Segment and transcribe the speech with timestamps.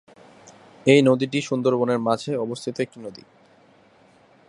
[0.85, 3.23] এই নদীটি সুন্দরবনের মাঝে অবস্থিত একটি নদী।